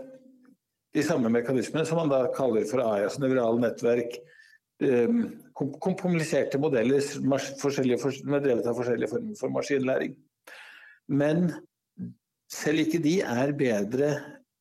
de 0.91 1.03
samme 1.06 1.32
mekanismene 1.32 1.86
som 1.88 2.01
man 2.01 2.12
da 2.12 2.25
kaller 2.36 2.65
for 2.68 2.84
AI, 2.84 3.06
altså 3.06 3.24
nevrale 3.24 3.62
nettverk, 3.63 4.18
ehm, 4.84 5.22
kompliserte 5.56 6.60
modeller 6.60 7.06
med 7.24 8.44
drevet 8.44 8.68
av 8.68 8.75
forskjellige 8.75 9.12
former 9.13 9.39
for 9.39 9.53
maskinlæring. 9.56 10.18
Men 11.08 11.51
selv 12.51 12.84
ikke 12.84 13.00
de 13.03 13.20
er 13.24 13.56
bedre 13.56 14.12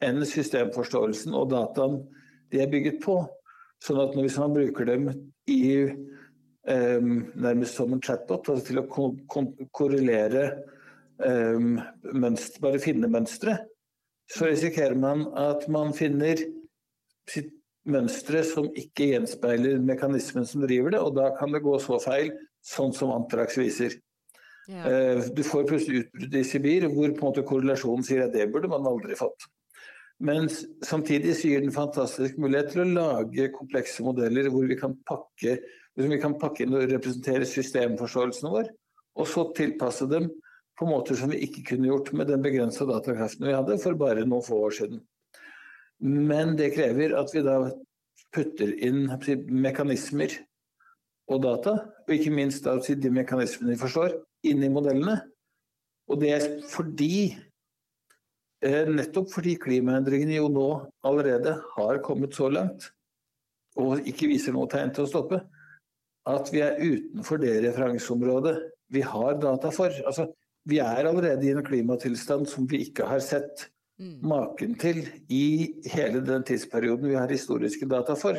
enn 0.04 0.23
systemforståelsen 0.26 1.35
og 1.37 1.50
dataen 1.50 1.99
de 2.52 2.62
er 2.62 2.71
bygget 2.71 3.00
på. 3.02 3.19
Sånn 3.80 4.00
at 4.02 4.16
hvis 4.18 4.37
man 4.40 4.54
bruker 4.54 4.88
dem 4.88 5.08
i 5.49 5.62
um, 6.68 7.12
nærmest 7.34 7.78
som 7.78 7.94
en 7.94 8.02
chatbot, 8.04 8.50
altså 8.52 8.66
til 8.66 8.82
å 8.82 8.87
korrelere 9.72 10.44
um, 11.16 11.78
mønster, 12.12 12.60
bare 12.64 12.82
finne 12.82 13.08
mønstre, 13.10 13.56
så 14.30 14.50
risikerer 14.50 14.99
man 15.00 15.25
at 15.38 15.66
man 15.72 15.94
finner 15.96 16.38
sitt 17.30 17.50
mønstre 17.90 18.42
som 18.44 18.68
ikke 18.76 19.08
gjenspeiler 19.14 19.80
mekanismen 19.82 20.44
som 20.46 20.62
driver 20.66 20.94
det, 20.94 21.00
og 21.00 21.16
da 21.16 21.30
kan 21.38 21.54
det 21.54 21.62
gå 21.64 21.78
så 21.82 21.99
feil, 22.02 22.34
sånn 22.60 22.92
som 22.92 23.14
Antrax 23.14 23.56
viser. 23.58 23.96
Ja. 24.68 24.84
Uh, 24.84 25.25
du 25.32 25.40
får 25.46 25.64
plutselig 25.70 26.04
utbrudd 26.04 26.37
i 26.37 26.44
Sibir 26.46 26.84
hvor 26.92 27.08
på 27.08 27.16
en 27.16 27.30
måte 27.30 27.46
korrelasjonen 27.49 28.04
sier 28.06 28.26
at 28.26 28.37
det 28.37 28.50
burde 28.52 28.68
man 28.70 28.84
aldri 28.87 29.16
fått. 29.18 29.49
Men 30.20 30.50
samtidig 30.84 31.38
gir 31.40 31.62
den 31.64 31.72
fantastisk 31.72 32.36
mulighet 32.40 32.74
til 32.74 32.82
å 32.84 32.90
lage 32.90 33.48
komplekse 33.54 34.04
modeller 34.04 34.50
hvor 34.52 34.66
vi 34.68 34.76
kan 34.76 34.98
pakke, 35.08 35.56
vi 35.96 36.20
kan 36.20 36.36
pakke 36.40 36.66
inn 36.66 36.76
og 36.76 36.90
representere 36.90 37.48
systemforståelsen 37.48 38.52
vår, 38.52 38.68
og 39.16 39.28
så 39.28 39.46
tilpasse 39.56 40.08
dem 40.10 40.28
på 40.78 40.88
måter 40.88 41.16
som 41.16 41.32
vi 41.32 41.40
ikke 41.44 41.64
kunne 41.72 41.88
gjort 41.88 42.12
med 42.16 42.28
den 42.32 42.44
begrensa 42.44 42.86
datakraften 42.88 43.48
vi 43.48 43.56
hadde 43.56 43.80
for 43.80 43.96
bare 44.00 44.26
noen 44.26 44.44
få 44.44 44.60
år 44.68 44.76
siden. 44.76 45.00
Men 46.00 46.54
det 46.56 46.72
krever 46.76 47.16
at 47.16 47.32
vi 47.34 47.44
da 47.44 47.56
putter 48.32 48.72
inn 48.84 49.08
mekanismer 49.48 50.36
og 51.30 51.42
data, 51.44 51.76
og 52.06 52.14
ikke 52.14 52.32
minst 52.34 52.64
da, 52.66 52.76
de 52.76 53.12
mekanismene 53.12 53.74
vi 53.74 53.80
forstår, 53.80 54.16
inn 54.48 54.64
i 54.64 54.72
modellene. 54.72 55.20
Og 56.10 56.20
det 56.22 56.32
er 56.34 56.46
fordi 56.68 57.36
nettopp 58.60 59.30
fordi 59.32 59.54
klimaendringene 59.60 60.36
jo 60.36 60.50
nå 60.52 60.68
allerede 61.06 61.56
har 61.76 62.02
kommet 62.04 62.36
så 62.36 62.50
langt, 62.52 62.90
og 63.80 64.04
ikke 64.08 64.28
viser 64.28 64.52
noe 64.52 64.68
tegn 64.68 64.92
til 64.92 65.06
å 65.06 65.10
stoppe, 65.10 65.40
at 66.28 66.52
vi 66.52 66.60
er 66.64 66.80
utenfor 66.80 67.40
det 67.40 67.54
referanseområdet 67.64 68.54
vi 68.92 69.02
har 69.06 69.38
data 69.40 69.70
for. 69.72 69.94
Altså, 70.04 70.28
vi 70.68 70.80
er 70.84 71.08
allerede 71.08 71.46
i 71.46 71.54
en 71.54 71.64
klimatilstand 71.64 72.48
som 72.50 72.66
vi 72.68 72.82
ikke 72.84 73.06
har 73.08 73.22
sett 73.24 73.70
mm. 74.00 74.18
maken 74.28 74.76
til 74.80 75.02
i 75.32 75.72
hele 75.94 76.20
den 76.26 76.44
tidsperioden 76.46 77.08
vi 77.08 77.16
har 77.16 77.32
historiske 77.32 77.88
data 77.88 78.16
for. 78.18 78.36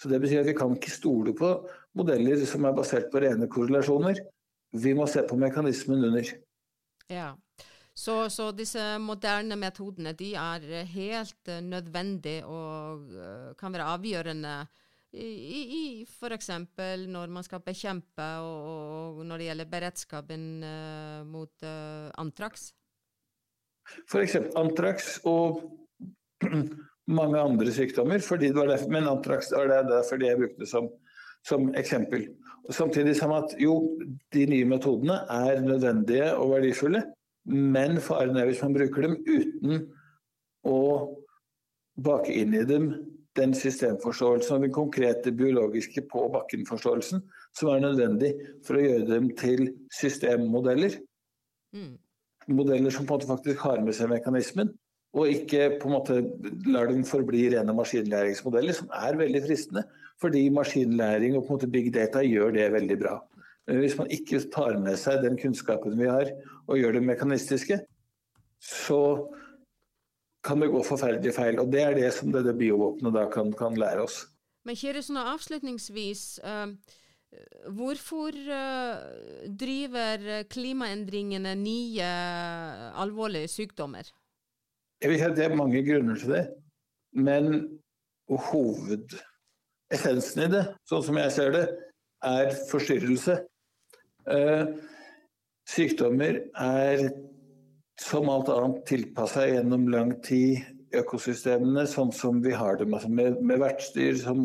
Så 0.00 0.08
det 0.08 0.22
betyr 0.22 0.40
at 0.40 0.48
vi 0.48 0.56
kan 0.56 0.74
ikke 0.76 0.92
stole 0.92 1.34
på 1.36 1.50
modeller 1.98 2.40
som 2.48 2.64
er 2.64 2.76
basert 2.76 3.10
på 3.12 3.20
rene 3.22 3.48
korrelasjoner. 3.50 4.18
Vi 4.74 4.94
må 4.96 5.06
se 5.10 5.22
på 5.28 5.36
mekanismen 5.38 6.08
under. 6.08 6.32
Ja. 7.12 7.34
Så, 7.94 8.14
så, 8.30 8.48
disse 8.50 8.82
moderne 8.98 9.54
metodene 9.54 10.12
de 10.18 10.32
er 10.34 10.64
helt 10.90 11.50
uh, 11.50 11.60
nødvendige 11.62 12.42
og 12.42 13.04
uh, 13.14 13.52
kan 13.58 13.74
være 13.74 13.86
avgjørende 13.94 14.54
i, 15.14 15.60
i 15.62 15.82
f.eks. 16.02 16.50
når 17.06 17.30
man 17.30 17.46
skal 17.46 17.62
bekjempe 17.62 18.26
og, 18.42 19.20
og, 19.20 19.22
når 19.22 19.38
det 19.38 19.46
gjelder 19.46 19.70
beredskapen 19.70 20.48
uh, 20.66 21.20
mot 21.26 21.68
antrax? 22.18 22.72
F.eks. 24.10 24.40
antrax 24.58 25.20
og 25.30 25.62
mange 27.20 27.38
andre 27.38 27.72
sykdommer. 27.72 28.18
Det 28.18 28.54
derfor, 28.56 28.90
men 28.90 29.06
antrax 29.06 29.52
er 29.52 29.70
det 29.70 29.82
derfor 29.92 30.24
jeg 30.24 30.40
brukte 30.40 30.66
som, 30.66 30.90
som 31.46 31.70
eksempel. 31.78 32.26
Og 32.64 32.74
samtidig 32.74 33.14
som 33.16 33.32
at 33.36 33.54
jo, 33.60 33.98
de 34.34 34.46
nye 34.50 34.64
metodene 34.64 35.20
er 35.30 35.60
nødvendige 35.60 36.34
og 36.34 36.56
verdifulle. 36.56 37.04
Men 37.50 38.00
faren 38.02 38.38
er 38.40 38.48
hvis 38.48 38.62
man 38.64 38.76
bruker 38.76 39.06
dem 39.06 39.18
uten 39.26 39.88
å 40.64 40.78
bake 42.04 42.32
inn 42.32 42.54
i 42.56 42.64
dem 42.68 42.92
den 43.38 43.54
systemforståelsen 43.56 44.56
og 44.56 44.62
den 44.62 44.74
konkrete 44.74 45.32
biologiske 45.34 46.04
på 46.10 46.28
bakken-forståelsen 46.34 47.22
som 47.58 47.70
er 47.72 47.82
nødvendig 47.82 48.30
for 48.66 48.78
å 48.78 48.84
gjøre 48.84 49.08
dem 49.08 49.28
til 49.38 49.66
systemmodeller. 49.94 51.00
Mm. 51.74 51.96
Modeller 52.54 52.94
som 52.94 53.08
på 53.08 53.16
en 53.16 53.18
måte 53.18 53.30
faktisk 53.32 53.64
har 53.66 53.82
med 53.82 53.96
seg 53.96 54.12
mekanismen, 54.12 54.70
og 55.14 55.30
ikke 55.30 55.74
på 55.80 55.88
en 55.88 55.94
måte 55.96 56.20
lar 56.70 56.90
dem 56.90 57.04
forbli 57.06 57.46
rene 57.54 57.74
maskinlæringsmodeller, 57.74 58.76
som 58.76 58.90
er 58.94 59.18
veldig 59.18 59.42
fristende, 59.46 59.84
fordi 60.22 60.46
maskinlæring 60.54 61.34
og 61.34 61.46
på 61.46 61.54
en 61.54 61.58
måte 61.58 61.70
big 61.70 61.90
data 61.94 62.22
gjør 62.22 62.54
det 62.54 62.70
veldig 62.74 62.98
bra. 63.02 63.18
Men 63.68 63.80
hvis 63.80 63.96
man 63.96 64.10
ikke 64.12 64.42
tar 64.52 64.76
med 64.82 64.98
seg 65.00 65.22
den 65.24 65.38
kunnskapen 65.40 65.96
vi 65.96 66.10
har, 66.10 66.30
og 66.68 66.80
gjør 66.80 66.98
det 66.98 67.04
mekanistiske, 67.06 67.78
så 68.60 69.00
kan 70.44 70.60
det 70.60 70.72
gå 70.72 70.82
forferdelig 70.84 71.32
feil. 71.36 71.60
Og 71.62 71.70
det 71.72 71.82
er 71.84 71.96
det 71.96 72.10
som 72.16 72.32
dette 72.32 72.52
biovåpenet 72.56 73.16
da 73.16 73.24
kan, 73.32 73.52
kan 73.56 73.76
lære 73.80 74.04
oss. 74.04 74.24
Men 74.64 74.76
Kjære, 74.80 75.02
sånn 75.04 75.20
avslutningsvis, 75.20 76.26
uh, 76.44 76.68
Hvorfor 77.74 78.30
uh, 78.30 78.94
driver 79.50 80.46
klimaendringene 80.46 81.56
nye 81.58 82.06
alvorlige 82.94 83.50
sykdommer? 83.50 84.06
Jeg 85.02 85.10
vil 85.10 85.18
si 85.18 85.26
at 85.26 85.34
Det 85.34 85.42
er 85.48 85.56
mange 85.58 85.82
grunner 85.82 86.14
til 86.20 86.30
det. 86.30 86.44
Men 87.14 87.78
hovedessensen 88.30 90.42
i 90.46 90.48
det, 90.52 90.64
sånn 90.88 91.04
som 91.08 91.16
jeg 91.18 91.30
ser 91.34 91.50
det, 91.54 91.64
er 92.24 92.54
forstyrrelse. 92.70 93.34
Uh, 94.24 94.76
sykdommer 95.68 96.40
er 96.60 97.08
som 98.00 98.28
alt 98.32 98.50
annet 98.52 98.86
tilpassa 98.88 99.46
gjennom 99.48 99.86
lang 99.92 100.14
tid 100.24 100.64
økosystemene 100.98 101.86
sånn 101.90 102.12
som 102.14 102.40
vi 102.44 102.54
har 102.54 102.78
dem, 102.78 102.94
altså 102.94 103.10
med, 103.10 103.38
med 103.42 103.60
vertsdyr 103.62 104.16
som, 104.20 104.44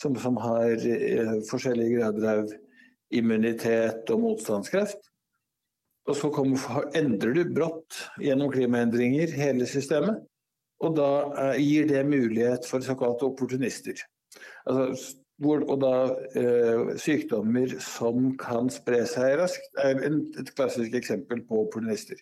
som, 0.00 0.16
som 0.20 0.38
har 0.40 0.72
eh, 0.88 1.34
forskjellige 1.48 1.98
grader 1.98 2.28
av 2.30 2.54
immunitet 3.14 4.12
og 4.12 4.22
motstandskraft. 4.22 5.10
Og 6.08 6.18
så 6.18 6.30
kommer, 6.34 6.60
endrer 6.96 7.36
du 7.36 7.42
brått 7.56 8.00
gjennom 8.20 8.52
klimaendringer 8.52 9.32
hele 9.36 9.68
systemet. 9.68 10.20
Og 10.84 10.96
da 10.98 11.10
eh, 11.50 11.60
gir 11.62 11.88
det 11.88 12.04
mulighet 12.08 12.68
for 12.68 12.84
såkalte 12.84 13.28
opportunister. 13.28 14.00
Altså, 14.68 15.16
hvor, 15.42 15.64
og 15.66 15.80
da 15.82 15.94
eh, 16.38 16.94
sykdommer 17.00 17.74
som 17.82 18.30
kan 18.38 18.70
spre 18.72 19.02
seg 19.10 19.38
raskt, 19.40 19.66
er 19.82 19.98
et 20.06 20.54
klassisk 20.54 20.94
eksempel 20.94 21.42
på 21.48 21.64
opportunister. 21.64 22.20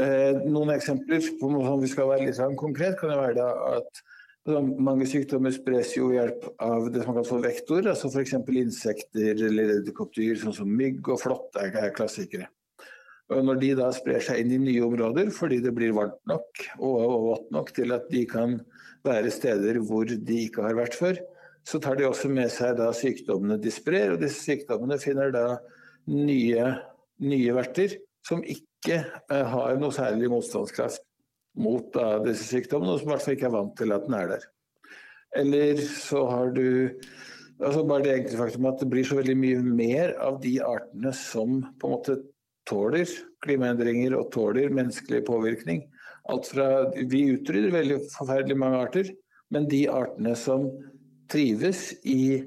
Eh, 0.00 0.38
noen 0.46 0.72
eksempler 0.76 1.24
på 1.40 1.50
om 1.50 1.82
vi 1.82 1.90
skal 1.90 2.08
være 2.12 2.28
litt 2.28 2.38
sånn 2.38 2.56
konkret, 2.60 2.96
kan 3.00 3.12
være 3.18 3.48
at 3.74 4.04
mange 4.82 5.06
sykdommer 5.06 5.52
spres 5.54 5.92
jo 5.94 6.08
ved 6.10 6.18
hjelp 6.18 6.46
av 6.64 6.88
det 6.90 7.04
som 7.04 7.14
kalles 7.14 7.30
for 7.30 7.44
vektor, 7.44 7.86
altså 7.90 8.10
f.eks. 8.10 8.34
insekter 8.58 9.44
eller 9.50 9.76
edderkoppdyr, 9.78 10.38
sånn 10.40 10.56
som 10.56 10.70
mygg 10.70 11.12
og 11.12 11.20
flått 11.22 11.58
er 11.60 11.92
klassikere. 11.94 12.48
Og 13.32 13.44
når 13.46 13.60
de 13.62 13.68
da 13.78 13.90
sprer 13.94 14.22
seg 14.24 14.42
inn 14.42 14.54
i 14.56 14.60
nye 14.60 14.82
områder 14.84 15.30
fordi 15.32 15.60
det 15.64 15.72
blir 15.76 15.94
varmt 15.96 16.18
nok 16.28 16.64
og 16.84 17.28
vått 17.28 17.52
nok 17.54 17.70
til 17.76 17.94
at 17.94 18.08
de 18.12 18.24
kan 18.28 18.58
være 19.06 19.30
steder 19.32 19.78
hvor 19.86 20.10
de 20.10 20.40
ikke 20.46 20.66
har 20.66 20.76
vært 20.78 20.98
før, 20.98 21.20
så 21.68 21.78
tar 21.82 21.98
de 21.98 22.08
også 22.08 22.30
med 22.32 22.50
seg 22.52 22.76
da 22.78 22.90
sykdommene 22.96 23.58
de 23.62 23.70
sprer, 23.72 24.14
og 24.14 24.22
disse 24.22 24.42
sykdommene 24.42 24.98
finner 25.02 25.32
da 25.34 25.46
nye, 26.10 26.72
nye 27.22 27.54
verter 27.56 27.96
som 28.26 28.42
ikke 28.42 28.98
eh, 28.98 29.46
har 29.54 29.78
noe 29.80 29.94
særlig 29.94 30.30
motstandskraft 30.32 31.04
mot 31.62 31.90
da, 31.94 32.16
disse 32.24 32.48
sykdommene, 32.48 32.94
og 32.94 33.02
som 33.02 33.10
i 33.10 33.14
hvert 33.14 33.26
fall 33.26 33.36
ikke 33.36 33.48
er 33.50 33.56
vant 33.56 33.76
til 33.78 33.94
at 33.94 34.08
den 34.08 34.18
er 34.18 34.34
der. 34.34 34.48
Eller 35.42 35.80
så 35.80 36.26
har 36.28 36.52
du 36.56 36.66
altså 37.62 37.84
bare 37.86 38.04
det 38.04 38.14
enkle 38.18 38.40
faktum 38.40 38.68
at 38.68 38.82
det 38.82 38.90
blir 38.92 39.06
så 39.06 39.18
veldig 39.20 39.36
mye 39.38 39.62
mer 39.64 40.14
av 40.20 40.40
de 40.42 40.56
artene 40.64 41.12
som 41.16 41.60
på 41.80 41.88
en 41.88 41.94
måte 41.94 42.18
tåler 42.68 43.08
klimaendringer 43.42 44.14
og 44.18 44.30
tåler 44.34 44.72
menneskelig 44.74 45.22
påvirkning. 45.26 45.82
Alt 46.30 46.52
fra, 46.52 46.66
Vi 46.94 47.24
utrydder 47.34 47.74
veldig 47.74 47.98
forferdelig 48.12 48.58
mange 48.58 48.82
arter, 48.84 49.12
men 49.50 49.68
de 49.68 49.86
artene 49.90 50.34
som 50.38 50.68
trives 51.32 51.88
i 52.04 52.42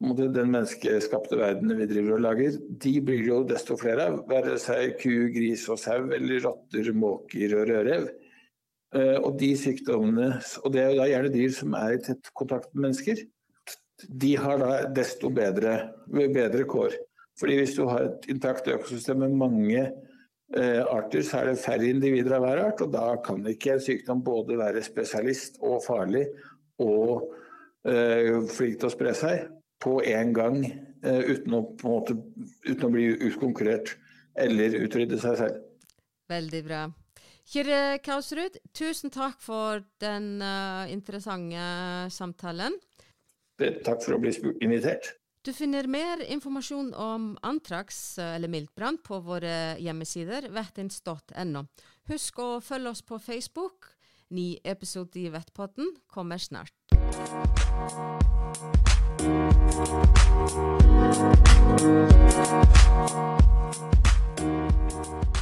den 0.00 0.48
menneskeskapte 0.48 1.36
verdenen 1.36 1.76
vi 1.82 1.88
driver 1.90 2.16
og 2.16 2.22
lager, 2.24 2.56
de 2.80 2.92
blir 3.04 3.26
jo 3.26 3.42
desto 3.44 3.76
flere 3.76 4.06
av. 4.08 4.22
Være 4.30 4.56
seg 4.62 4.96
ku, 5.02 5.28
gris 5.34 5.66
og 5.68 5.80
sau, 5.82 6.06
eller 6.08 6.40
rotter, 6.46 6.88
måker 6.96 7.56
og 7.58 7.68
rødrev. 7.68 8.08
Eh, 8.96 9.18
og 9.20 9.36
de 9.38 9.52
sykdommene, 9.58 10.32
og 10.64 10.72
det 10.74 10.82
er 10.82 10.88
jo 10.90 11.02
da 11.02 11.10
gjerne 11.10 11.34
dyr 11.34 11.52
som 11.54 11.76
er 11.78 11.94
i 11.94 12.00
tett 12.06 12.32
kontakt 12.34 12.72
med 12.72 12.88
mennesker, 12.88 13.20
de 14.08 14.30
har 14.40 14.58
da 14.62 14.70
desto 14.96 15.28
bedre, 15.30 15.74
bedre 16.08 16.64
kår. 16.64 16.96
Fordi 17.40 17.58
hvis 17.60 17.76
du 17.76 17.84
har 17.88 18.08
et 18.08 18.30
intakt 18.32 18.68
økosystem 18.72 19.20
med 19.22 19.36
mange 19.36 19.82
eh, 19.84 20.80
arter, 20.80 21.22
så 21.22 21.42
er 21.42 21.50
det 21.50 21.60
færre 21.62 21.92
individer 21.92 22.38
av 22.38 22.46
hver 22.46 22.62
art, 22.64 22.80
og 22.84 22.90
da 22.96 23.04
kan 23.24 23.44
ikke 23.52 23.76
en 23.76 23.84
sykdom 23.84 24.24
både 24.24 24.58
være 24.60 24.82
spesialist 24.84 25.60
og 25.60 25.84
farlig 25.84 26.24
og 26.80 27.28
flink 27.80 28.80
til 28.80 28.88
å 28.88 28.92
spre 28.92 29.14
seg 29.16 29.46
på 29.80 30.00
én 30.04 30.34
gang 30.36 30.62
eh, 30.64 31.22
uten 31.32 31.56
å, 31.56 31.62
måte, 31.84 32.16
uten 32.66 32.86
å, 32.86 32.92
bli 32.92 33.08
utkonkurrert 33.30 33.94
eller 34.38 34.76
utrydde 34.84 35.18
seg 35.20 35.38
selv. 35.40 35.62
Veldig 36.30 36.60
bra. 36.66 36.84
Kyrre 37.50 37.98
Kausrud, 38.04 38.60
tusen 38.76 39.10
takk 39.10 39.40
for 39.42 39.82
den 39.98 40.36
uh, 40.38 40.84
interessante 40.92 41.64
samtalen. 42.14 42.76
Takk 43.58 44.04
for 44.04 44.14
å 44.14 44.20
bli 44.22 44.30
invitert. 44.62 45.16
Du 45.42 45.50
finner 45.56 45.88
mer 45.90 46.20
informasjon 46.22 46.92
om 46.94 47.32
antrax 47.48 48.20
eh, 48.20 48.36
eller 48.36 48.52
miltbrann 48.52 49.00
på 49.02 49.18
våre 49.24 49.74
hjemmesider 49.80 50.50
vettins.no. 50.52 51.64
Husk 52.12 52.44
å 52.44 52.50
følge 52.62 52.92
oss 52.92 53.02
på 53.02 53.18
Facebook. 53.24 53.90
Ny 54.36 54.60
episode 54.62 55.18
i 55.18 55.30
Vettpotten 55.32 55.90
kommer 56.12 56.38
snart. 56.38 56.99
Thank 57.12 57.44
you. 65.34 65.39